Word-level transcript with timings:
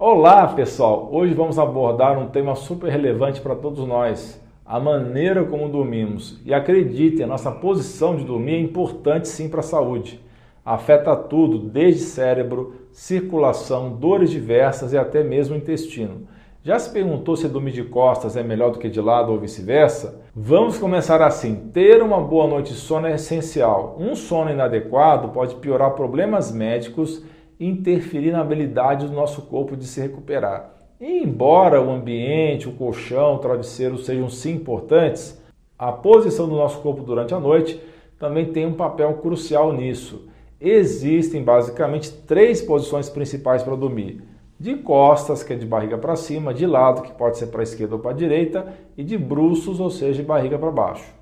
Olá 0.00 0.46
pessoal, 0.46 1.08
hoje 1.10 1.34
vamos 1.34 1.58
abordar 1.58 2.16
um 2.16 2.28
tema 2.28 2.54
super 2.54 2.88
relevante 2.88 3.40
para 3.40 3.56
todos 3.56 3.84
nós, 3.84 4.40
a 4.64 4.78
maneira 4.78 5.44
como 5.44 5.68
dormimos. 5.68 6.40
E 6.46 6.54
acreditem, 6.54 7.24
a 7.24 7.26
nossa 7.26 7.50
posição 7.50 8.14
de 8.14 8.22
dormir 8.22 8.54
é 8.54 8.60
importante 8.60 9.26
sim 9.26 9.48
para 9.48 9.58
a 9.58 9.64
saúde. 9.64 10.20
Afeta 10.64 11.16
tudo, 11.16 11.58
desde 11.58 12.02
cérebro, 12.02 12.74
circulação, 12.92 13.90
dores 13.90 14.30
diversas 14.30 14.92
e 14.92 14.96
até 14.96 15.24
mesmo 15.24 15.56
intestino. 15.56 16.28
Já 16.62 16.78
se 16.78 16.92
perguntou 16.92 17.34
se 17.34 17.48
dormir 17.48 17.72
de 17.72 17.82
costas 17.82 18.36
é 18.36 18.42
melhor 18.44 18.70
do 18.70 18.78
que 18.78 18.88
de 18.88 19.00
lado 19.00 19.32
ou 19.32 19.38
vice-versa? 19.40 20.20
Vamos 20.32 20.78
começar 20.78 21.20
assim. 21.22 21.70
Ter 21.72 22.00
uma 22.04 22.20
boa 22.20 22.46
noite 22.46 22.72
de 22.72 22.78
sono 22.78 23.08
é 23.08 23.16
essencial. 23.16 23.96
Um 23.98 24.14
sono 24.14 24.52
inadequado 24.52 25.30
pode 25.30 25.56
piorar 25.56 25.90
problemas 25.94 26.52
médicos 26.52 27.24
interferir 27.60 28.32
na 28.32 28.40
habilidade 28.40 29.06
do 29.06 29.12
nosso 29.12 29.42
corpo 29.42 29.76
de 29.76 29.86
se 29.86 30.00
recuperar. 30.00 30.74
E 31.00 31.22
embora 31.22 31.80
o 31.80 31.90
ambiente, 31.90 32.68
o 32.68 32.72
colchão, 32.72 33.34
o 33.34 33.38
travesseiro 33.38 33.98
sejam 33.98 34.28
sim 34.28 34.54
importantes, 34.54 35.40
a 35.78 35.92
posição 35.92 36.48
do 36.48 36.56
nosso 36.56 36.80
corpo 36.80 37.02
durante 37.02 37.34
a 37.34 37.38
noite 37.38 37.80
também 38.18 38.46
tem 38.46 38.66
um 38.66 38.74
papel 38.74 39.14
crucial 39.14 39.72
nisso. 39.72 40.28
Existem 40.60 41.42
basicamente 41.42 42.10
três 42.10 42.60
posições 42.60 43.08
principais 43.08 43.62
para 43.62 43.76
dormir: 43.76 44.22
de 44.58 44.74
costas, 44.74 45.44
que 45.44 45.52
é 45.52 45.56
de 45.56 45.64
barriga 45.64 45.96
para 45.96 46.16
cima, 46.16 46.52
de 46.52 46.66
lado, 46.66 47.02
que 47.02 47.12
pode 47.12 47.38
ser 47.38 47.46
para 47.46 47.60
a 47.60 47.62
esquerda 47.62 47.94
ou 47.94 48.00
para 48.00 48.10
a 48.10 48.14
direita, 48.14 48.66
e 48.96 49.04
de 49.04 49.16
bruços, 49.16 49.78
ou 49.78 49.88
seja, 49.88 50.20
de 50.20 50.26
barriga 50.26 50.58
para 50.58 50.72
baixo. 50.72 51.14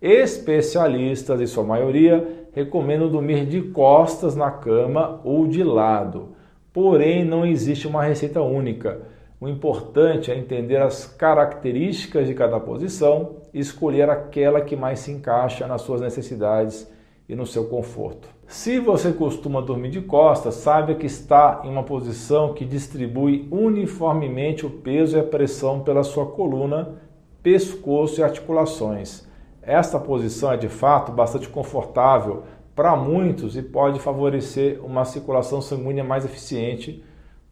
Especialistas, 0.00 1.40
em 1.40 1.46
sua 1.46 1.64
maioria, 1.64 2.41
recomendam 2.52 3.08
dormir 3.08 3.46
de 3.46 3.62
costas 3.62 4.36
na 4.36 4.50
cama 4.50 5.20
ou 5.24 5.46
de 5.46 5.64
lado. 5.64 6.28
Porém, 6.72 7.24
não 7.24 7.44
existe 7.44 7.88
uma 7.88 8.02
receita 8.02 8.40
única. 8.40 9.00
O 9.40 9.48
importante 9.48 10.30
é 10.30 10.38
entender 10.38 10.76
as 10.76 11.04
características 11.04 12.28
de 12.28 12.34
cada 12.34 12.60
posição 12.60 13.36
e 13.52 13.58
escolher 13.58 14.08
aquela 14.08 14.60
que 14.60 14.76
mais 14.76 15.00
se 15.00 15.10
encaixa 15.10 15.66
nas 15.66 15.82
suas 15.82 16.00
necessidades 16.00 16.88
e 17.28 17.34
no 17.34 17.46
seu 17.46 17.64
conforto. 17.64 18.28
Se 18.46 18.78
você 18.78 19.12
costuma 19.12 19.60
dormir 19.60 19.90
de 19.90 20.00
costas, 20.00 20.54
saiba 20.56 20.94
que 20.94 21.06
está 21.06 21.62
em 21.64 21.70
uma 21.70 21.82
posição 21.82 22.52
que 22.52 22.64
distribui 22.64 23.48
uniformemente 23.50 24.66
o 24.66 24.70
peso 24.70 25.16
e 25.16 25.20
a 25.20 25.24
pressão 25.24 25.80
pela 25.80 26.02
sua 26.02 26.26
coluna, 26.26 27.00
pescoço 27.42 28.20
e 28.20 28.22
articulações. 28.22 29.26
Esta 29.62 29.98
posição 29.98 30.52
é 30.52 30.56
de 30.56 30.68
fato 30.68 31.12
bastante 31.12 31.48
confortável 31.48 32.42
para 32.74 32.96
muitos 32.96 33.56
e 33.56 33.62
pode 33.62 34.00
favorecer 34.00 34.84
uma 34.84 35.04
circulação 35.04 35.60
sanguínea 35.60 36.02
mais 36.02 36.24
eficiente, 36.24 37.04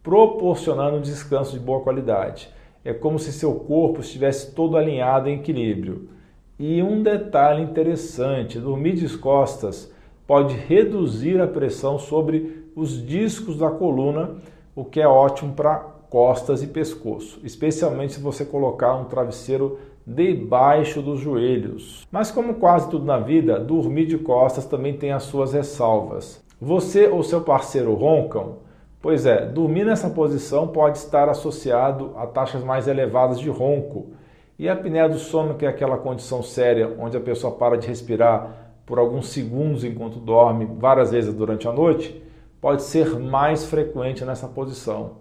proporcionando 0.02 0.96
um 0.96 1.00
descanso 1.00 1.52
de 1.52 1.60
boa 1.60 1.80
qualidade. 1.80 2.48
É 2.84 2.92
como 2.92 3.18
se 3.18 3.32
seu 3.32 3.54
corpo 3.54 4.00
estivesse 4.00 4.54
todo 4.54 4.76
alinhado 4.76 5.28
em 5.28 5.38
equilíbrio. 5.38 6.08
E 6.58 6.82
um 6.82 7.02
detalhe 7.02 7.62
interessante: 7.62 8.58
dormir 8.58 8.94
de 8.94 9.16
costas 9.16 9.92
pode 10.26 10.54
reduzir 10.54 11.40
a 11.40 11.46
pressão 11.46 11.98
sobre 11.98 12.66
os 12.74 13.06
discos 13.06 13.56
da 13.58 13.70
coluna, 13.70 14.36
o 14.74 14.84
que 14.84 15.00
é 15.00 15.06
ótimo 15.06 15.52
para 15.52 15.76
costas 16.08 16.62
e 16.62 16.66
pescoço, 16.66 17.38
especialmente 17.44 18.14
se 18.14 18.20
você 18.20 18.44
colocar 18.44 18.96
um 18.96 19.04
travesseiro 19.04 19.78
debaixo 20.06 21.02
dos 21.02 21.20
joelhos. 21.20 22.06
Mas 22.10 22.30
como 22.30 22.54
quase 22.54 22.88
tudo 22.90 23.04
na 23.04 23.18
vida, 23.18 23.58
dormir 23.58 24.06
de 24.06 24.18
costas 24.18 24.66
também 24.66 24.96
tem 24.96 25.12
as 25.12 25.24
suas 25.24 25.52
ressalvas. 25.52 26.42
Você 26.60 27.06
ou 27.06 27.22
seu 27.22 27.40
parceiro 27.40 27.94
roncam? 27.94 28.58
Pois 29.00 29.24
é, 29.24 29.46
dormir 29.46 29.84
nessa 29.84 30.10
posição 30.10 30.68
pode 30.68 30.98
estar 30.98 31.28
associado 31.28 32.12
a 32.16 32.26
taxas 32.26 32.62
mais 32.62 32.86
elevadas 32.86 33.40
de 33.40 33.48
ronco. 33.48 34.10
E 34.58 34.68
a 34.68 34.74
apneia 34.74 35.08
do 35.08 35.18
sono, 35.18 35.54
que 35.54 35.64
é 35.64 35.68
aquela 35.68 35.96
condição 35.96 36.42
séria 36.42 36.94
onde 36.98 37.16
a 37.16 37.20
pessoa 37.20 37.54
para 37.54 37.78
de 37.78 37.86
respirar 37.86 38.74
por 38.84 38.98
alguns 38.98 39.28
segundos 39.28 39.84
enquanto 39.84 40.18
dorme 40.18 40.68
várias 40.78 41.12
vezes 41.12 41.32
durante 41.32 41.66
a 41.66 41.72
noite, 41.72 42.22
pode 42.60 42.82
ser 42.82 43.18
mais 43.18 43.64
frequente 43.64 44.24
nessa 44.24 44.46
posição. 44.46 45.12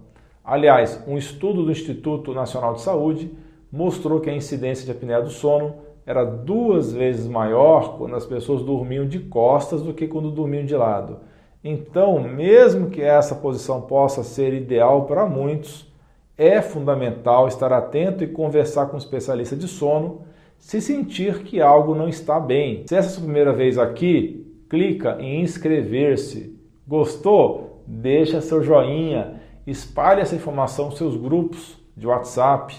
Aliás, 0.44 1.02
um 1.06 1.16
estudo 1.16 1.64
do 1.64 1.70
Instituto 1.70 2.34
Nacional 2.34 2.74
de 2.74 2.82
Saúde 2.82 3.30
mostrou 3.70 4.20
que 4.20 4.30
a 4.30 4.34
incidência 4.34 4.84
de 4.84 4.92
apneia 4.92 5.22
do 5.22 5.30
sono 5.30 5.76
era 6.06 6.24
duas 6.24 6.92
vezes 6.92 7.26
maior 7.26 7.96
quando 7.96 8.16
as 8.16 8.26
pessoas 8.26 8.62
dormiam 8.62 9.06
de 9.06 9.18
costas 9.20 9.82
do 9.82 9.94
que 9.94 10.08
quando 10.08 10.30
dormiam 10.30 10.64
de 10.64 10.74
lado. 10.74 11.18
Então, 11.62 12.18
mesmo 12.20 12.90
que 12.90 13.02
essa 13.02 13.34
posição 13.34 13.82
possa 13.82 14.22
ser 14.22 14.54
ideal 14.54 15.04
para 15.04 15.26
muitos, 15.26 15.90
é 16.36 16.62
fundamental 16.62 17.46
estar 17.46 17.70
atento 17.72 18.24
e 18.24 18.28
conversar 18.28 18.86
com 18.86 18.94
um 18.94 18.98
especialista 18.98 19.54
de 19.54 19.68
sono 19.68 20.22
se 20.58 20.80
sentir 20.80 21.42
que 21.42 21.60
algo 21.60 21.94
não 21.94 22.08
está 22.08 22.38
bem. 22.40 22.84
Se 22.86 22.94
essa 22.96 23.08
é 23.08 23.10
a 23.10 23.14
sua 23.14 23.24
primeira 23.24 23.52
vez 23.52 23.78
aqui, 23.78 24.46
clica 24.68 25.16
em 25.20 25.42
inscrever-se. 25.42 26.58
Gostou? 26.86 27.82
Deixa 27.86 28.40
seu 28.40 28.62
joinha, 28.62 29.40
espalhe 29.66 30.20
essa 30.20 30.36
informação 30.36 30.86
nos 30.86 30.98
seus 30.98 31.16
grupos 31.16 31.78
de 31.96 32.06
WhatsApp, 32.06 32.74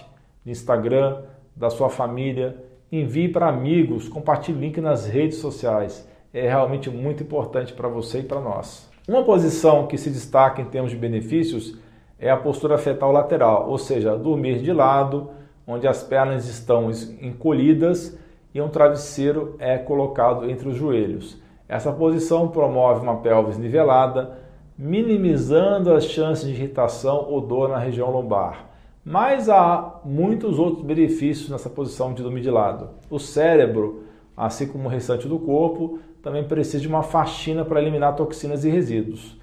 de 0.46 0.52
Instagram, 0.52 1.24
da 1.56 1.70
sua 1.70 1.90
família. 1.90 2.58
Envie 2.92 3.30
para 3.30 3.48
amigos, 3.48 4.10
compartilhe 4.10 4.58
o 4.58 4.62
link 4.62 4.82
nas 4.82 5.06
redes 5.06 5.38
sociais. 5.38 6.08
É 6.34 6.48
realmente 6.48 6.90
muito 6.90 7.24
importante 7.24 7.74
para 7.74 7.88
você 7.88 8.20
e 8.20 8.24
para 8.24 8.40
nós. 8.40 8.90
Uma 9.08 9.24
posição 9.24 9.88
que 9.88 9.98
se 9.98 10.10
destaca 10.10 10.62
em 10.62 10.66
termos 10.66 10.92
de 10.92 10.98
benefícios 10.98 11.78
é 12.20 12.30
a 12.30 12.38
postura 12.38 12.78
fetal 12.78 13.12
lateral, 13.12 13.70
ou 13.70 13.78
seja, 13.78 14.16
dormir 14.16 14.62
de 14.62 14.72
lado, 14.72 15.32
onde 15.66 15.88
as 15.88 16.04
pernas 16.04 16.48
estão 16.48 16.92
encolhidas 17.22 18.18
e 18.54 18.62
um 18.62 18.70
travesseiro 18.70 19.56
é 19.60 19.78
colocado 19.78 20.50
entre 20.50 20.70
os 20.70 20.76
joelhos. 20.76 21.42
Essa 21.68 21.92
posição 21.92 22.50
promove 22.50 23.02
uma 23.02 23.18
pelvis 23.18 23.58
nivelada, 23.58 24.38
minimizando 24.78 25.94
as 25.94 26.04
chances 26.04 26.46
de 26.46 26.54
irritação 26.54 27.26
ou 27.30 27.42
dor 27.42 27.70
na 27.70 27.78
região 27.78 28.12
lombar. 28.12 28.66
Mas 29.04 29.50
há 29.50 30.00
muitos 30.06 30.60
outros 30.60 30.86
benefícios 30.86 31.50
nessa 31.50 31.70
posição 31.70 32.14
de 32.14 32.22
dormir 32.22 32.42
de 32.42 32.52
lado. 32.52 32.90
O 33.10 33.18
cérebro, 33.18 34.04
assim 34.38 34.68
como 34.68 34.86
o 34.86 34.92
restante 34.92 35.28
do 35.28 35.40
corpo, 35.40 35.98
também 36.22 36.44
precisa 36.44 36.80
de 36.80 36.88
uma 36.88 37.02
faxina 37.02 37.66
para 37.66 37.82
eliminar 37.82 38.16
toxinas 38.16 38.64
e 38.64 38.70
resíduos. 38.70 39.40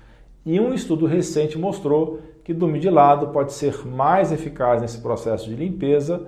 E 0.47 0.61
um 0.61 0.73
estudo 0.73 1.07
recente 1.07 1.59
mostrou 1.59 2.21
que 2.45 2.55
dormir 2.55 2.79
de 2.79 2.89
lado 2.89 3.29
pode 3.29 3.53
ser 3.53 3.85
mais 3.85 4.31
eficaz 4.31 4.81
nesse 4.81 5.01
processo 5.01 5.49
de 5.49 5.57
limpeza, 5.57 6.27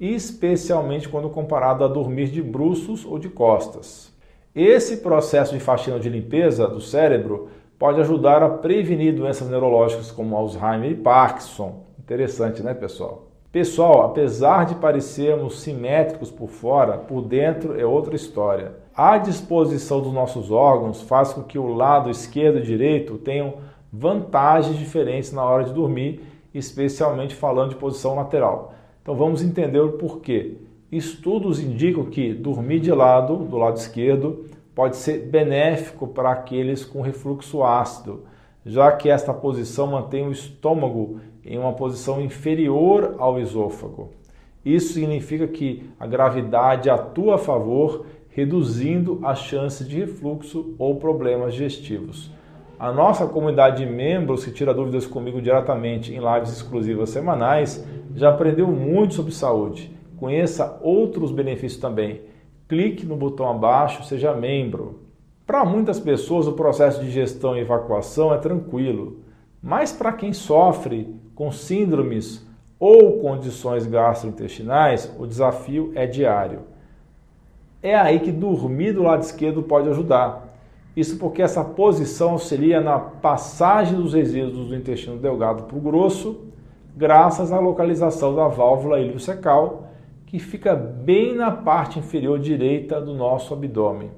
especialmente 0.00 1.06
quando 1.06 1.28
comparado 1.28 1.84
a 1.84 1.88
dormir 1.88 2.28
de 2.28 2.42
bruços 2.42 3.04
ou 3.04 3.18
de 3.18 3.28
costas. 3.28 4.10
Esse 4.54 4.96
processo 4.96 5.52
de 5.52 5.60
faxina 5.60 6.00
de 6.00 6.08
limpeza 6.08 6.66
do 6.66 6.80
cérebro 6.80 7.48
pode 7.78 8.00
ajudar 8.00 8.42
a 8.42 8.48
prevenir 8.48 9.14
doenças 9.14 9.50
neurológicas 9.50 10.10
como 10.10 10.34
Alzheimer 10.34 10.90
e 10.90 10.94
Parkinson, 10.94 11.89
Interessante, 12.10 12.60
né, 12.60 12.74
pessoal? 12.74 13.28
Pessoal, 13.52 14.02
apesar 14.02 14.66
de 14.66 14.74
parecermos 14.74 15.60
simétricos 15.60 16.28
por 16.28 16.48
fora, 16.48 16.98
por 16.98 17.22
dentro 17.22 17.78
é 17.78 17.86
outra 17.86 18.16
história. 18.16 18.72
A 18.92 19.16
disposição 19.16 20.00
dos 20.00 20.12
nossos 20.12 20.50
órgãos 20.50 21.02
faz 21.02 21.32
com 21.32 21.44
que 21.44 21.56
o 21.56 21.72
lado 21.72 22.10
esquerdo 22.10 22.58
e 22.58 22.62
direito 22.62 23.16
tenham 23.16 23.58
vantagens 23.92 24.76
diferentes 24.76 25.32
na 25.32 25.44
hora 25.44 25.62
de 25.62 25.72
dormir, 25.72 26.20
especialmente 26.52 27.32
falando 27.32 27.70
de 27.70 27.76
posição 27.76 28.16
lateral. 28.16 28.74
Então 29.00 29.14
vamos 29.14 29.40
entender 29.40 29.78
o 29.78 29.92
porquê. 29.92 30.56
Estudos 30.90 31.60
indicam 31.60 32.06
que 32.06 32.34
dormir 32.34 32.80
de 32.80 32.90
lado, 32.90 33.36
do 33.36 33.56
lado 33.56 33.76
esquerdo, 33.76 34.46
pode 34.74 34.96
ser 34.96 35.28
benéfico 35.28 36.08
para 36.08 36.32
aqueles 36.32 36.84
com 36.84 37.02
refluxo 37.02 37.62
ácido, 37.62 38.24
já 38.66 38.90
que 38.90 39.08
esta 39.08 39.32
posição 39.32 39.86
mantém 39.86 40.26
o 40.26 40.32
estômago 40.32 41.20
em 41.44 41.58
uma 41.58 41.72
posição 41.72 42.20
inferior 42.20 43.14
ao 43.18 43.38
esôfago. 43.38 44.10
Isso 44.64 44.94
significa 44.94 45.46
que 45.46 45.90
a 45.98 46.06
gravidade 46.06 46.90
atua 46.90 47.36
a 47.36 47.38
favor, 47.38 48.06
reduzindo 48.28 49.18
as 49.22 49.40
chances 49.40 49.88
de 49.88 50.00
refluxo 50.00 50.74
ou 50.78 50.96
problemas 50.96 51.54
digestivos. 51.54 52.30
A 52.78 52.92
nossa 52.92 53.26
comunidade 53.26 53.84
de 53.84 53.90
membros 53.90 54.44
que 54.44 54.50
tira 54.50 54.72
dúvidas 54.72 55.06
comigo 55.06 55.40
diretamente 55.40 56.14
em 56.14 56.18
lives 56.18 56.52
exclusivas 56.52 57.10
semanais 57.10 57.86
já 58.14 58.30
aprendeu 58.30 58.68
muito 58.68 59.14
sobre 59.14 59.32
saúde. 59.32 59.94
Conheça 60.16 60.78
outros 60.82 61.30
benefícios 61.30 61.80
também. 61.80 62.22
Clique 62.68 63.04
no 63.04 63.16
botão 63.16 63.50
abaixo, 63.50 64.04
seja 64.04 64.34
membro. 64.34 65.00
Para 65.46 65.64
muitas 65.64 65.98
pessoas, 65.98 66.46
o 66.46 66.52
processo 66.52 67.02
de 67.02 67.10
gestão 67.10 67.56
e 67.56 67.60
evacuação 67.60 68.32
é 68.32 68.38
tranquilo, 68.38 69.18
mas 69.62 69.92
para 69.92 70.12
quem 70.12 70.32
sofre 70.32 71.12
com 71.40 71.50
síndromes 71.50 72.46
ou 72.78 73.18
condições 73.18 73.86
gastrointestinais, 73.86 75.10
o 75.18 75.26
desafio 75.26 75.90
é 75.94 76.06
diário. 76.06 76.64
É 77.82 77.96
aí 77.96 78.20
que 78.20 78.30
dormir 78.30 78.92
do 78.92 79.04
lado 79.04 79.22
esquerdo 79.22 79.62
pode 79.62 79.88
ajudar. 79.88 80.54
Isso 80.94 81.16
porque 81.16 81.40
essa 81.40 81.64
posição 81.64 82.32
auxilia 82.32 82.78
na 82.82 82.98
passagem 82.98 83.96
dos 83.96 84.12
resíduos 84.12 84.68
do 84.68 84.76
intestino 84.76 85.16
delgado 85.16 85.62
para 85.62 85.78
o 85.78 85.80
grosso, 85.80 86.44
graças 86.94 87.50
à 87.52 87.58
localização 87.58 88.36
da 88.36 88.46
válvula 88.46 89.00
iliocecal, 89.00 89.88
que 90.26 90.38
fica 90.38 90.74
bem 90.74 91.34
na 91.34 91.50
parte 91.50 91.98
inferior 91.98 92.38
direita 92.38 93.00
do 93.00 93.14
nosso 93.14 93.54
abdômen. 93.54 94.10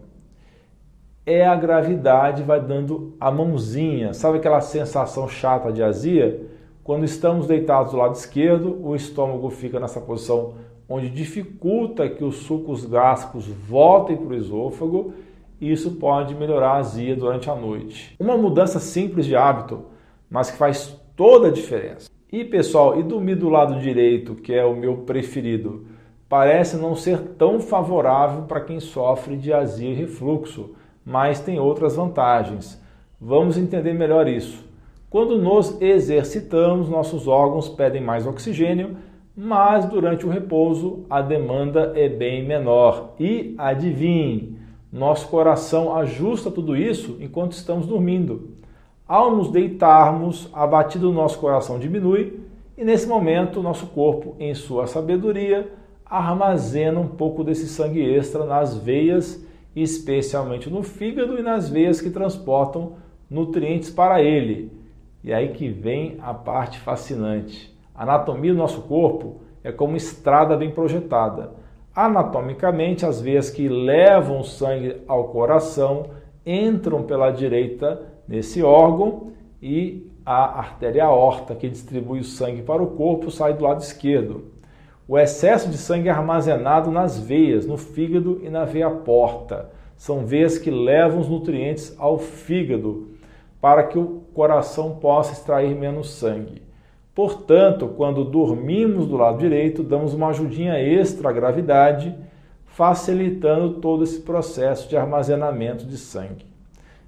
É 1.24 1.46
a 1.46 1.54
gravidade 1.54 2.42
vai 2.42 2.60
dando 2.60 3.14
a 3.20 3.30
mãozinha, 3.30 4.12
sabe 4.12 4.38
aquela 4.38 4.60
sensação 4.60 5.28
chata 5.28 5.72
de 5.72 5.84
azia? 5.84 6.50
Quando 6.84 7.04
estamos 7.04 7.46
deitados 7.46 7.92
do 7.92 7.98
lado 7.98 8.16
esquerdo, 8.16 8.76
o 8.82 8.96
estômago 8.96 9.48
fica 9.50 9.78
nessa 9.78 10.00
posição 10.00 10.54
onde 10.88 11.08
dificulta 11.08 12.08
que 12.08 12.24
os 12.24 12.38
sucos 12.38 12.84
gástricos 12.84 13.46
voltem 13.46 14.16
para 14.16 14.34
o 14.34 14.34
esôfago 14.34 15.14
e 15.60 15.70
isso 15.70 15.92
pode 15.92 16.34
melhorar 16.34 16.72
a 16.72 16.78
azia 16.78 17.14
durante 17.14 17.48
a 17.48 17.54
noite. 17.54 18.16
Uma 18.18 18.36
mudança 18.36 18.80
simples 18.80 19.26
de 19.26 19.36
hábito, 19.36 19.84
mas 20.28 20.50
que 20.50 20.56
faz 20.56 21.00
toda 21.14 21.48
a 21.48 21.52
diferença. 21.52 22.10
E 22.32 22.44
pessoal, 22.44 22.98
e 22.98 23.04
dormir 23.04 23.36
do 23.36 23.48
lado 23.48 23.78
direito, 23.78 24.34
que 24.34 24.52
é 24.52 24.64
o 24.64 24.74
meu 24.74 24.98
preferido, 24.98 25.86
parece 26.28 26.76
não 26.76 26.96
ser 26.96 27.18
tão 27.38 27.60
favorável 27.60 28.42
para 28.42 28.60
quem 28.60 28.80
sofre 28.80 29.36
de 29.36 29.52
azia 29.52 29.90
e 29.90 29.94
refluxo, 29.94 30.74
mas 31.04 31.38
tem 31.38 31.60
outras 31.60 31.94
vantagens. 31.94 32.82
Vamos 33.20 33.56
entender 33.56 33.92
melhor 33.92 34.26
isso. 34.26 34.71
Quando 35.12 35.36
nos 35.36 35.78
exercitamos, 35.78 36.88
nossos 36.88 37.28
órgãos 37.28 37.68
pedem 37.68 38.00
mais 38.00 38.26
oxigênio, 38.26 38.96
mas 39.36 39.84
durante 39.84 40.24
o 40.24 40.30
repouso 40.30 41.04
a 41.10 41.20
demanda 41.20 41.92
é 41.94 42.08
bem 42.08 42.42
menor. 42.42 43.12
E 43.20 43.54
adivinhe, 43.58 44.56
nosso 44.90 45.28
coração 45.28 45.94
ajusta 45.94 46.50
tudo 46.50 46.74
isso 46.74 47.18
enquanto 47.20 47.52
estamos 47.52 47.86
dormindo. 47.86 48.52
Ao 49.06 49.36
nos 49.36 49.50
deitarmos, 49.50 50.48
a 50.50 50.66
batida 50.66 51.04
do 51.04 51.12
nosso 51.12 51.38
coração 51.38 51.78
diminui 51.78 52.40
e 52.78 52.82
nesse 52.82 53.06
momento 53.06 53.62
nosso 53.62 53.88
corpo, 53.88 54.34
em 54.40 54.54
sua 54.54 54.86
sabedoria, 54.86 55.70
armazena 56.06 56.98
um 56.98 57.08
pouco 57.08 57.44
desse 57.44 57.68
sangue 57.68 58.00
extra 58.00 58.46
nas 58.46 58.78
veias, 58.78 59.46
especialmente 59.76 60.70
no 60.70 60.82
fígado 60.82 61.38
e 61.38 61.42
nas 61.42 61.68
veias 61.68 62.00
que 62.00 62.08
transportam 62.08 62.94
nutrientes 63.28 63.90
para 63.90 64.22
ele 64.22 64.80
e 65.22 65.32
aí 65.32 65.48
que 65.48 65.68
vem 65.68 66.18
a 66.20 66.34
parte 66.34 66.78
fascinante. 66.78 67.72
A 67.94 68.02
anatomia 68.02 68.52
do 68.52 68.58
nosso 68.58 68.82
corpo 68.82 69.40
é 69.62 69.70
como 69.70 69.96
estrada 69.96 70.56
bem 70.56 70.70
projetada. 70.70 71.52
Anatomicamente, 71.94 73.04
as 73.04 73.20
veias 73.20 73.50
que 73.50 73.68
levam 73.68 74.40
o 74.40 74.44
sangue 74.44 74.96
ao 75.06 75.28
coração 75.28 76.06
entram 76.44 77.02
pela 77.02 77.30
direita 77.30 78.02
nesse 78.26 78.62
órgão 78.62 79.32
e 79.62 80.10
a 80.24 80.58
artéria 80.58 81.04
aorta, 81.04 81.54
que 81.54 81.68
distribui 81.68 82.20
o 82.20 82.24
sangue 82.24 82.62
para 82.62 82.82
o 82.82 82.88
corpo, 82.88 83.30
sai 83.30 83.54
do 83.54 83.64
lado 83.64 83.80
esquerdo. 83.80 84.52
O 85.06 85.18
excesso 85.18 85.68
de 85.68 85.76
sangue 85.76 86.08
é 86.08 86.12
armazenado 86.12 86.90
nas 86.90 87.18
veias, 87.18 87.66
no 87.66 87.76
fígado 87.76 88.40
e 88.42 88.48
na 88.48 88.64
veia 88.64 88.88
porta. 88.88 89.70
São 89.96 90.24
veias 90.24 90.58
que 90.58 90.70
levam 90.70 91.20
os 91.20 91.28
nutrientes 91.28 91.94
ao 91.98 92.18
fígado 92.18 93.11
para 93.62 93.84
que 93.84 93.96
o 93.96 94.24
coração 94.34 94.96
possa 94.96 95.32
extrair 95.32 95.72
menos 95.76 96.10
sangue. 96.10 96.62
Portanto, 97.14 97.86
quando 97.96 98.24
dormimos 98.24 99.06
do 99.06 99.16
lado 99.16 99.38
direito, 99.38 99.84
damos 99.84 100.12
uma 100.14 100.30
ajudinha 100.30 100.80
extra 100.80 101.28
à 101.28 101.32
gravidade, 101.32 102.12
facilitando 102.64 103.74
todo 103.74 104.02
esse 104.02 104.20
processo 104.20 104.88
de 104.88 104.96
armazenamento 104.96 105.86
de 105.86 105.96
sangue. 105.96 106.44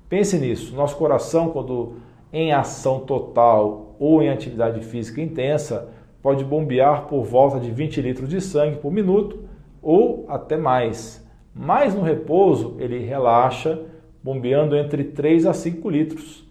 Pense 0.09 0.39
nisso, 0.39 0.77
nosso 0.77 0.97
coração, 0.97 1.49
quando 1.49 1.97
em 2.33 2.53
ação 2.53 3.01
total 3.01 3.97
ou 3.99 4.23
em 4.23 4.29
atividade 4.29 4.81
física 4.81 5.21
intensa, 5.21 5.89
pode 6.23 6.45
bombear 6.45 7.09
por 7.09 7.25
volta 7.25 7.59
de 7.59 7.73
20 7.73 8.01
litros 8.01 8.29
de 8.29 8.41
sangue 8.41 8.77
por 8.77 8.93
minuto 8.93 9.41
ou 9.83 10.25
até 10.29 10.57
mais. 10.57 11.27
Mas 11.53 11.97
no 11.97 12.03
repouso, 12.03 12.77
ele 12.79 13.01
relaxa, 13.01 13.81
bombeando 14.23 14.77
entre 14.77 15.03
3 15.03 15.47
a 15.47 15.53
5 15.53 15.91
litros. 15.91 16.44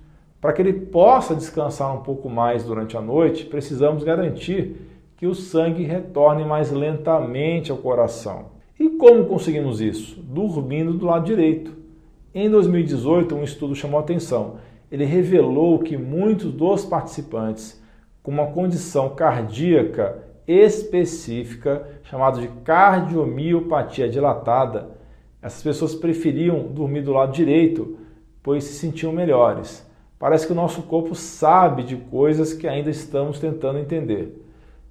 Para 0.43 0.51
que 0.51 0.61
ele 0.61 0.73
possa 0.73 1.33
descansar 1.33 1.95
um 1.95 2.01
pouco 2.01 2.29
mais 2.29 2.65
durante 2.65 2.97
a 2.97 3.01
noite, 3.01 3.45
precisamos 3.45 4.03
garantir 4.03 4.75
que 5.15 5.25
o 5.25 5.33
sangue 5.33 5.83
retorne 5.83 6.43
mais 6.43 6.69
lentamente 6.69 7.71
ao 7.71 7.77
coração. 7.77 8.47
E 8.77 8.89
como 8.89 9.23
conseguimos 9.23 9.79
isso? 9.79 10.19
Dormindo 10.19 10.95
do 10.95 11.05
lado 11.05 11.23
direito. 11.23 11.71
Em 12.35 12.49
2018, 12.49 13.33
um 13.33 13.41
estudo 13.41 13.73
chamou 13.73 13.97
atenção. 13.97 14.55
Ele 14.91 15.05
revelou 15.05 15.79
que 15.79 15.95
muitos 15.95 16.51
dos 16.51 16.83
participantes 16.83 17.81
com 18.21 18.29
uma 18.29 18.47
condição 18.47 19.15
cardíaca 19.15 20.25
específica, 20.45 21.87
chamada 22.03 22.41
de 22.41 22.49
cardiomiopatia 22.65 24.09
dilatada, 24.09 24.89
essas 25.41 25.63
pessoas 25.63 25.95
preferiam 25.95 26.67
dormir 26.67 26.99
do 26.99 27.13
lado 27.13 27.31
direito, 27.31 27.97
pois 28.43 28.65
se 28.65 28.73
sentiam 28.73 29.13
melhores. 29.13 29.92
Parece 30.23 30.47
que 30.47 30.53
o 30.53 30.55
nosso 30.55 30.83
corpo 30.83 31.13
sabe 31.13 31.83
de 31.83 31.97
coisas 31.97 32.53
que 32.53 32.65
ainda 32.65 32.89
estamos 32.89 33.41
tentando 33.41 33.77
entender. 33.77 34.41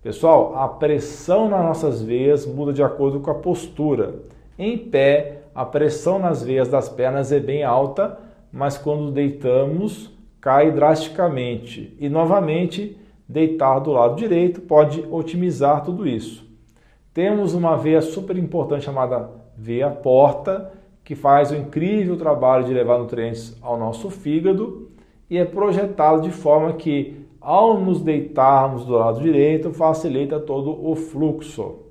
Pessoal, 0.03 0.55
a 0.59 0.69
pressão 0.69 1.49
nas 1.49 1.65
nossas 1.65 2.03
veias 2.03 2.45
muda 2.45 2.71
de 2.71 2.83
acordo 2.83 3.19
com 3.19 3.31
a 3.31 3.37
postura. 3.37 4.17
Em 4.59 4.77
pé, 4.77 5.45
a 5.55 5.65
pressão 5.65 6.19
nas 6.19 6.43
veias 6.43 6.69
das 6.69 6.91
pernas 6.91 7.33
é 7.33 7.41
bem 7.41 7.65
alta, 7.65 8.19
mas 8.53 8.77
quando 8.77 9.11
deitamos, 9.11 10.13
cai 10.39 10.71
drasticamente. 10.71 11.97
E 11.99 12.11
novamente, 12.11 12.99
deitar 13.27 13.79
do 13.79 13.91
lado 13.91 14.17
direito 14.17 14.61
pode 14.61 15.03
otimizar 15.11 15.83
tudo 15.83 16.07
isso. 16.07 16.47
Temos 17.15 17.55
uma 17.55 17.75
veia 17.75 18.03
super 18.03 18.37
importante 18.37 18.85
chamada 18.85 19.31
veia 19.57 19.89
porta, 19.89 20.71
que 21.03 21.15
faz 21.15 21.51
o 21.51 21.57
incrível 21.57 22.19
trabalho 22.19 22.67
de 22.67 22.75
levar 22.75 22.99
nutrientes 22.99 23.57
ao 23.63 23.79
nosso 23.79 24.11
fígado 24.11 24.93
e 25.33 25.39
é 25.39 25.47
projetado 25.47 26.21
de 26.21 26.31
forma 26.31 26.75
que, 26.75 27.25
ao 27.41 27.81
nos 27.81 28.03
deitarmos 28.03 28.85
do 28.85 28.93
lado 28.93 29.19
direito, 29.19 29.73
facilita 29.73 30.39
todo 30.39 30.87
o 30.87 30.95
fluxo. 30.95 31.87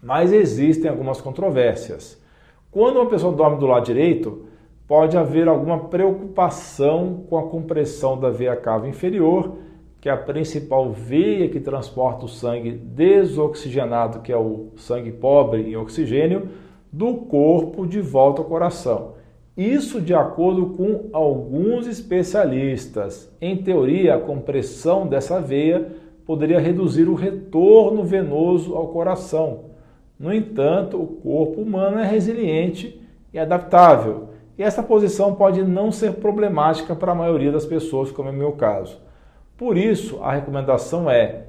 Mas 0.00 0.32
existem 0.32 0.88
algumas 0.88 1.20
controvérsias. 1.20 2.22
Quando 2.70 3.00
uma 3.00 3.10
pessoa 3.10 3.34
dorme 3.34 3.58
do 3.58 3.66
lado 3.66 3.84
direito, 3.84 4.44
pode 4.86 5.16
haver 5.16 5.48
alguma 5.48 5.88
preocupação 5.88 7.24
com 7.28 7.36
a 7.36 7.48
compressão 7.48 8.16
da 8.16 8.30
veia 8.30 8.54
cava 8.54 8.88
inferior, 8.88 9.56
que 10.00 10.08
é 10.08 10.12
a 10.12 10.16
principal 10.16 10.92
veia 10.92 11.48
que 11.48 11.58
transporta 11.58 12.26
o 12.26 12.28
sangue 12.28 12.70
desoxigenado, 12.70 14.20
que 14.20 14.30
é 14.30 14.38
o 14.38 14.68
sangue 14.76 15.10
pobre 15.10 15.62
em 15.62 15.76
oxigênio, 15.76 16.48
do 16.92 17.12
corpo 17.12 17.84
de 17.84 18.00
volta 18.00 18.40
ao 18.40 18.46
coração. 18.46 19.16
Isso 19.56 20.02
de 20.02 20.12
acordo 20.12 20.66
com 20.76 21.08
alguns 21.12 21.86
especialistas. 21.86 23.34
Em 23.40 23.56
teoria, 23.56 24.16
a 24.16 24.20
compressão 24.20 25.06
dessa 25.06 25.40
veia 25.40 25.92
poderia 26.26 26.60
reduzir 26.60 27.08
o 27.08 27.14
retorno 27.14 28.04
venoso 28.04 28.74
ao 28.74 28.88
coração. 28.88 29.70
No 30.18 30.32
entanto, 30.32 31.00
o 31.00 31.06
corpo 31.06 31.62
humano 31.62 31.98
é 31.98 32.04
resiliente 32.04 33.00
e 33.32 33.38
adaptável, 33.38 34.30
e 34.58 34.62
essa 34.62 34.82
posição 34.82 35.34
pode 35.34 35.62
não 35.62 35.92
ser 35.92 36.14
problemática 36.14 36.94
para 36.96 37.12
a 37.12 37.14
maioria 37.14 37.52
das 37.52 37.66
pessoas, 37.66 38.10
como 38.10 38.28
é 38.28 38.32
o 38.32 38.34
meu 38.34 38.52
caso. 38.52 38.98
Por 39.56 39.76
isso, 39.76 40.18
a 40.22 40.32
recomendação 40.32 41.10
é: 41.10 41.44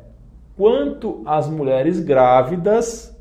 quanto 0.57 1.21
às 1.25 1.49
mulheres 1.49 1.99
grávidas, 1.99 3.16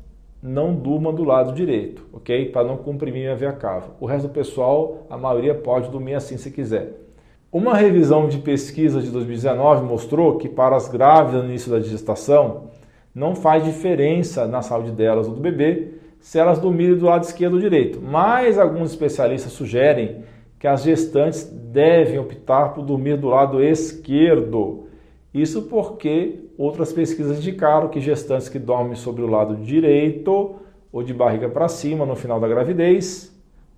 não 0.47 0.73
durma 0.73 1.11
do 1.11 1.25
lado 1.25 1.51
direito, 1.51 2.05
ok? 2.13 2.49
Para 2.49 2.65
não 2.65 2.77
comprimir 2.77 3.29
a 3.29 3.35
veia 3.35 3.51
cava. 3.51 3.95
O 3.99 4.05
resto 4.05 4.29
do 4.29 4.33
pessoal, 4.33 5.05
a 5.09 5.17
maioria 5.17 5.53
pode 5.53 5.89
dormir 5.89 6.13
assim 6.13 6.37
se 6.37 6.49
quiser. 6.49 6.93
Uma 7.51 7.75
revisão 7.75 8.29
de 8.29 8.37
pesquisa 8.37 9.01
de 9.01 9.09
2019 9.11 9.83
mostrou 9.83 10.37
que 10.37 10.47
para 10.47 10.75
as 10.75 10.87
grávidas 10.87 11.43
no 11.43 11.49
início 11.49 11.69
da 11.69 11.81
gestação 11.81 12.69
não 13.13 13.35
faz 13.35 13.63
diferença 13.63 14.47
na 14.47 14.61
saúde 14.61 14.91
delas 14.91 15.27
ou 15.27 15.33
do 15.33 15.41
bebê 15.41 15.95
se 16.19 16.39
elas 16.39 16.59
dormirem 16.59 16.97
do 16.97 17.05
lado 17.05 17.23
esquerdo 17.23 17.55
ou 17.55 17.59
direito. 17.59 18.01
Mas 18.01 18.57
alguns 18.57 18.91
especialistas 18.91 19.51
sugerem 19.51 20.23
que 20.59 20.67
as 20.67 20.83
gestantes 20.83 21.43
devem 21.43 22.19
optar 22.19 22.73
por 22.73 22.83
dormir 22.83 23.17
do 23.17 23.27
lado 23.27 23.61
esquerdo. 23.61 24.87
Isso 25.33 25.63
porque 25.63 26.46
Outras 26.57 26.91
pesquisas 26.91 27.37
indicaram 27.37 27.87
que 27.87 27.99
gestantes 27.99 28.49
que 28.49 28.57
dormem 28.57 28.95
sobre 28.95 29.21
o 29.21 29.27
lado 29.27 29.55
direito 29.57 30.55
ou 30.91 31.03
de 31.03 31.13
barriga 31.13 31.47
para 31.47 31.67
cima 31.67 32.05
no 32.05 32.15
final 32.15 32.39
da 32.39 32.47
gravidez 32.47 33.31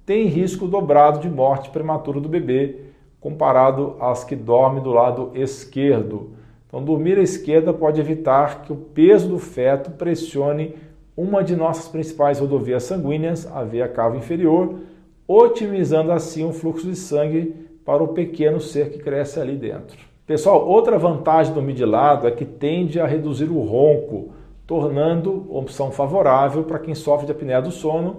têm 0.05 0.27
risco 0.27 0.65
dobrado 0.65 1.19
de 1.19 1.29
morte 1.29 1.69
prematura 1.69 2.21
do 2.21 2.29
bebê 2.29 2.77
comparado 3.19 3.97
às 3.99 4.23
que 4.23 4.35
dormem 4.35 4.81
do 4.81 4.91
lado 4.91 5.31
esquerdo. 5.35 6.31
Então, 6.67 6.83
dormir 6.83 7.17
à 7.17 7.21
esquerda 7.21 7.73
pode 7.73 7.99
evitar 7.99 8.61
que 8.61 8.71
o 8.71 8.75
peso 8.75 9.27
do 9.27 9.39
feto 9.39 9.91
pressione 9.91 10.75
uma 11.17 11.43
de 11.43 11.55
nossas 11.55 11.89
principais 11.89 12.39
rodovias 12.39 12.83
sanguíneas, 12.83 13.45
a 13.45 13.63
veia 13.63 13.89
cava 13.89 14.15
inferior, 14.15 14.79
otimizando 15.27 16.13
assim 16.13 16.45
o 16.45 16.53
fluxo 16.53 16.87
de 16.87 16.95
sangue 16.95 17.53
para 17.83 18.01
o 18.01 18.09
pequeno 18.09 18.61
ser 18.61 18.89
que 18.89 18.99
cresce 18.99 19.37
ali 19.37 19.57
dentro. 19.57 20.08
Pessoal, 20.29 20.63
outra 20.63 20.95
vantagem 20.99 21.51
do 21.51 21.55
dormir 21.55 21.73
de 21.73 21.83
lado 21.83 22.27
é 22.27 22.29
que 22.29 22.45
tende 22.45 22.99
a 22.99 23.07
reduzir 23.07 23.49
o 23.49 23.61
ronco, 23.61 24.29
tornando 24.67 25.47
opção 25.49 25.89
favorável 25.89 26.65
para 26.65 26.77
quem 26.77 26.93
sofre 26.93 27.25
de 27.25 27.31
apneia 27.31 27.59
do 27.59 27.71
sono 27.71 28.17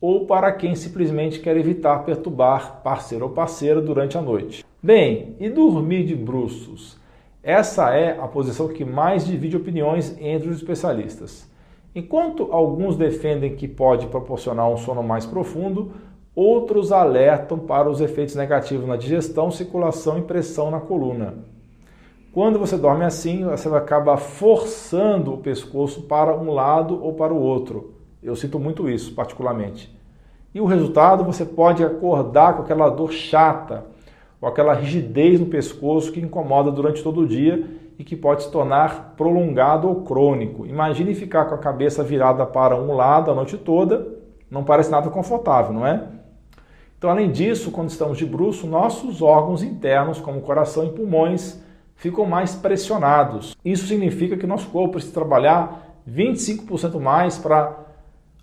ou 0.00 0.24
para 0.24 0.52
quem 0.52 0.76
simplesmente 0.76 1.40
quer 1.40 1.56
evitar 1.56 2.04
perturbar 2.04 2.80
parceiro 2.84 3.24
ou 3.24 3.32
parceira 3.32 3.80
durante 3.80 4.16
a 4.16 4.22
noite. 4.22 4.64
Bem, 4.80 5.34
e 5.40 5.50
dormir 5.50 6.04
de 6.04 6.14
bruços? 6.14 6.96
Essa 7.42 7.92
é 7.92 8.16
a 8.20 8.28
posição 8.28 8.68
que 8.68 8.84
mais 8.84 9.26
divide 9.26 9.56
opiniões 9.56 10.16
entre 10.20 10.48
os 10.50 10.58
especialistas. 10.58 11.50
Enquanto 11.92 12.52
alguns 12.52 12.94
defendem 12.94 13.56
que 13.56 13.66
pode 13.66 14.06
proporcionar 14.06 14.70
um 14.70 14.76
sono 14.76 15.02
mais 15.02 15.26
profundo, 15.26 15.90
outros 16.38 16.92
alertam 16.92 17.58
para 17.58 17.90
os 17.90 18.00
efeitos 18.00 18.36
negativos 18.36 18.86
na 18.86 18.94
digestão, 18.94 19.50
circulação 19.50 20.18
e 20.18 20.22
pressão 20.22 20.70
na 20.70 20.78
coluna. 20.78 21.34
Quando 22.32 22.60
você 22.60 22.76
dorme 22.76 23.04
assim, 23.04 23.44
você 23.44 23.68
acaba 23.70 24.16
forçando 24.16 25.34
o 25.34 25.38
pescoço 25.38 26.02
para 26.02 26.36
um 26.36 26.52
lado 26.52 27.02
ou 27.02 27.14
para 27.14 27.34
o 27.34 27.40
outro. 27.40 27.94
Eu 28.22 28.36
sinto 28.36 28.56
muito 28.60 28.88
isso, 28.88 29.16
particularmente. 29.16 29.92
E 30.54 30.60
o 30.60 30.64
resultado, 30.64 31.24
você 31.24 31.44
pode 31.44 31.82
acordar 31.82 32.54
com 32.54 32.62
aquela 32.62 32.88
dor 32.88 33.10
chata, 33.10 33.86
ou 34.40 34.48
aquela 34.48 34.74
rigidez 34.74 35.40
no 35.40 35.46
pescoço 35.46 36.12
que 36.12 36.20
incomoda 36.20 36.70
durante 36.70 37.02
todo 37.02 37.22
o 37.22 37.26
dia 37.26 37.68
e 37.98 38.04
que 38.04 38.14
pode 38.14 38.44
se 38.44 38.52
tornar 38.52 39.14
prolongado 39.16 39.88
ou 39.88 40.02
crônico. 40.02 40.64
Imagine 40.64 41.16
ficar 41.16 41.46
com 41.46 41.56
a 41.56 41.58
cabeça 41.58 42.04
virada 42.04 42.46
para 42.46 42.76
um 42.76 42.94
lado 42.94 43.28
a 43.28 43.34
noite 43.34 43.56
toda, 43.56 44.06
não 44.48 44.62
parece 44.62 44.88
nada 44.88 45.10
confortável, 45.10 45.72
não 45.72 45.84
é? 45.84 46.17
Então, 46.98 47.10
além 47.10 47.30
disso, 47.30 47.70
quando 47.70 47.90
estamos 47.90 48.18
de 48.18 48.26
bruço, 48.26 48.66
nossos 48.66 49.22
órgãos 49.22 49.62
internos, 49.62 50.18
como 50.18 50.40
coração 50.40 50.84
e 50.84 50.90
pulmões, 50.90 51.62
ficam 51.94 52.26
mais 52.26 52.56
pressionados. 52.56 53.56
Isso 53.64 53.86
significa 53.86 54.36
que 54.36 54.48
nosso 54.48 54.68
corpo 54.68 54.94
precisa 54.94 55.14
trabalhar 55.14 55.94
25% 56.08 56.98
mais 56.98 57.38
para 57.38 57.86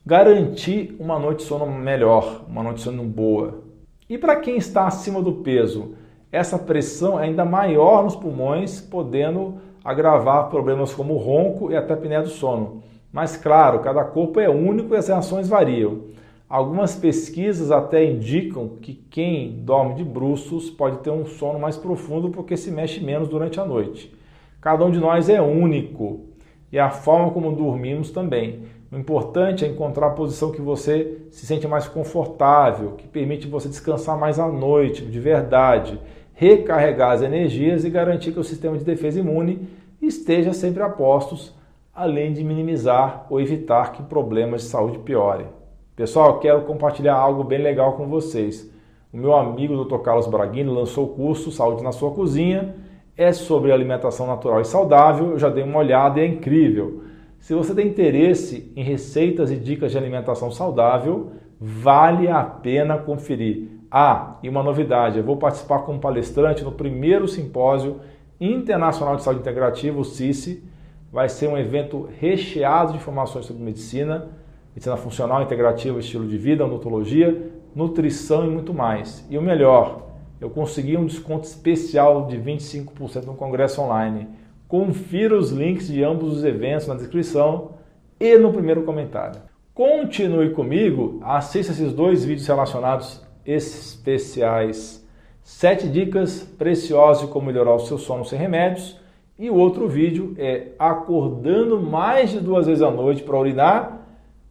garantir 0.05 0.95
uma 0.99 1.19
noite 1.19 1.39
de 1.39 1.45
sono 1.45 1.65
melhor, 1.65 2.45
uma 2.47 2.63
noite 2.63 2.77
de 2.77 2.83
sono 2.83 3.03
boa. 3.03 3.61
E 4.09 4.17
para 4.17 4.37
quem 4.37 4.55
está 4.55 4.87
acima 4.87 5.21
do 5.21 5.33
peso, 5.33 5.95
essa 6.31 6.57
pressão 6.57 7.19
é 7.19 7.23
ainda 7.23 7.43
maior 7.43 8.03
nos 8.05 8.15
pulmões, 8.15 8.79
podendo 8.79 9.55
agravar 9.83 10.49
problemas 10.49 10.93
como 10.93 11.17
ronco 11.17 11.71
e 11.71 11.75
até 11.75 11.93
apneia 11.93 12.21
do 12.21 12.29
sono. 12.29 12.83
Mas 13.11 13.35
claro, 13.35 13.79
cada 13.79 14.03
corpo 14.05 14.39
é 14.39 14.49
único 14.49 14.93
e 14.93 14.97
as 14.97 15.07
reações 15.09 15.49
variam. 15.49 16.15
Algumas 16.47 16.95
pesquisas 16.95 17.71
até 17.71 18.05
indicam 18.05 18.77
que 18.79 18.93
quem 19.09 19.63
dorme 19.63 19.95
de 19.95 20.03
bruços 20.03 20.69
pode 20.69 20.99
ter 20.99 21.09
um 21.09 21.25
sono 21.25 21.57
mais 21.57 21.75
profundo 21.75 22.29
porque 22.29 22.55
se 22.55 22.69
mexe 22.69 22.99
menos 22.99 23.27
durante 23.27 23.59
a 23.59 23.65
noite. 23.65 24.15
Cada 24.61 24.85
um 24.85 24.91
de 24.91 24.99
nós 24.99 25.27
é 25.27 25.41
único 25.41 26.25
e 26.71 26.77
a 26.77 26.91
forma 26.91 27.31
como 27.31 27.55
dormimos 27.55 28.11
também. 28.11 28.59
O 28.91 28.95
importante 28.95 29.65
é 29.65 29.67
encontrar 29.67 30.07
a 30.07 30.11
posição 30.11 30.51
que 30.51 30.61
você 30.61 31.17
se 31.31 31.47
sente 31.47 31.67
mais 31.67 31.87
confortável, 31.87 32.91
que 32.91 33.07
permite 33.07 33.47
você 33.47 33.67
descansar 33.67 34.15
mais 34.15 34.39
à 34.39 34.47
noite, 34.47 35.03
de 35.03 35.19
verdade, 35.19 35.99
recarregar 36.35 37.11
as 37.11 37.23
energias 37.23 37.83
e 37.83 37.89
garantir 37.89 38.31
que 38.31 38.39
o 38.39 38.43
sistema 38.43 38.77
de 38.77 38.83
defesa 38.83 39.19
imune 39.19 39.67
esteja 39.99 40.53
sempre 40.53 40.83
a 40.83 40.89
postos, 40.89 41.55
além 41.93 42.33
de 42.33 42.43
minimizar 42.43 43.25
ou 43.31 43.41
evitar 43.41 43.93
que 43.93 44.03
problemas 44.03 44.61
de 44.61 44.67
saúde 44.67 44.99
piorem. 44.99 45.47
Pessoal, 45.95 46.39
quero 46.39 46.63
compartilhar 46.63 47.15
algo 47.15 47.41
bem 47.41 47.61
legal 47.61 47.93
com 47.93 48.05
vocês. 48.09 48.69
O 49.13 49.17
meu 49.17 49.33
amigo 49.33 49.81
Dr. 49.81 49.99
Carlos 49.99 50.27
Braghini 50.27 50.69
lançou 50.69 51.05
o 51.05 51.15
curso 51.15 51.53
Saúde 51.53 51.81
na 51.81 51.93
Sua 51.93 52.11
Cozinha. 52.11 52.75
É 53.15 53.31
sobre 53.31 53.71
alimentação 53.71 54.27
natural 54.27 54.59
e 54.59 54.65
saudável. 54.65 55.31
Eu 55.31 55.39
já 55.39 55.47
dei 55.47 55.63
uma 55.63 55.79
olhada 55.79 56.19
e 56.19 56.23
é 56.23 56.27
incrível. 56.27 57.03
Se 57.39 57.53
você 57.53 57.73
tem 57.73 57.87
interesse 57.87 58.73
em 58.75 58.83
receitas 58.83 59.49
e 59.49 59.55
dicas 59.55 59.93
de 59.93 59.97
alimentação 59.97 60.51
saudável, 60.51 61.31
vale 61.61 62.27
a 62.27 62.43
pena 62.43 62.97
conferir. 62.97 63.69
Ah, 63.89 64.35
e 64.43 64.49
uma 64.49 64.61
novidade: 64.61 65.19
eu 65.19 65.23
vou 65.23 65.37
participar 65.37 65.79
como 65.79 65.97
palestrante 65.97 66.61
no 66.61 66.73
primeiro 66.73 67.25
simpósio 67.25 68.01
internacional 68.37 69.15
de 69.15 69.23
saúde 69.23 69.39
integrativa, 69.39 69.97
o 69.97 70.03
CICE. 70.03 70.61
Vai 71.09 71.29
ser 71.29 71.47
um 71.47 71.57
evento 71.57 72.09
recheado 72.19 72.91
de 72.91 72.97
informações 72.97 73.45
sobre 73.45 73.63
medicina 73.63 74.43
medicina 74.75 74.97
funcional, 74.97 75.41
integrativa, 75.41 75.99
estilo 75.99 76.27
de 76.27 76.37
vida, 76.37 76.65
odontologia, 76.65 77.49
nutrição 77.73 78.45
e 78.45 78.49
muito 78.49 78.73
mais. 78.73 79.25
E 79.29 79.37
o 79.37 79.41
melhor, 79.41 80.09
eu 80.41 80.49
consegui 80.49 80.97
um 80.97 81.05
desconto 81.05 81.47
especial 81.47 82.27
de 82.27 82.37
25% 82.37 83.25
no 83.25 83.35
congresso 83.35 83.81
online. 83.81 84.27
Confira 84.67 85.37
os 85.37 85.49
links 85.49 85.87
de 85.87 86.03
ambos 86.03 86.33
os 86.33 86.43
eventos 86.43 86.87
na 86.87 86.95
descrição 86.95 87.71
e 88.19 88.37
no 88.37 88.51
primeiro 88.51 88.83
comentário. 88.83 89.39
Continue 89.73 90.49
comigo, 90.49 91.19
assista 91.23 91.71
esses 91.71 91.93
dois 91.93 92.25
vídeos 92.25 92.47
relacionados 92.47 93.25
especiais. 93.45 95.05
Sete 95.41 95.87
dicas 95.87 96.43
preciosas 96.57 97.21
de 97.21 97.31
como 97.31 97.45
melhorar 97.45 97.75
o 97.75 97.79
seu 97.79 97.97
sono 97.97 98.25
sem 98.25 98.37
remédios. 98.37 98.99
E 99.37 99.49
o 99.49 99.55
outro 99.55 99.87
vídeo 99.87 100.33
é 100.37 100.71
acordando 100.79 101.79
mais 101.79 102.31
de 102.31 102.39
duas 102.39 102.67
vezes 102.67 102.81
à 102.81 102.89
noite 102.89 103.23
para 103.23 103.37
urinar 103.37 103.94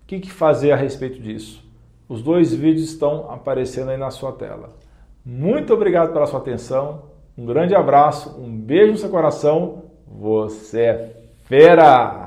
o 0.04 0.06
que, 0.06 0.20
que 0.20 0.30
fazer 0.30 0.70
a 0.70 0.76
respeito 0.76 1.18
disso? 1.18 1.64
Os 2.06 2.23
dois 2.23 2.52
vídeos 2.52 2.90
estão 2.90 3.30
aparecendo 3.30 3.90
aí 3.90 3.96
na 3.96 4.11
sua 4.11 4.32
tela. 4.32 4.76
Muito 5.25 5.73
obrigado 5.73 6.12
pela 6.12 6.26
sua 6.26 6.40
atenção. 6.40 7.04
Um 7.37 7.46
grande 7.46 7.75
abraço, 7.75 8.38
um 8.38 8.54
beijo 8.54 8.92
no 8.92 8.99
seu 8.99 9.08
coração. 9.08 9.84
Você 10.06 10.80
é 10.80 11.23
fera! 11.44 12.24